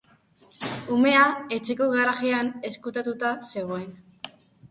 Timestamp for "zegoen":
3.53-3.87